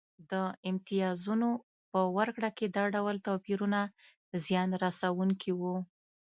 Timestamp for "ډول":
2.95-3.15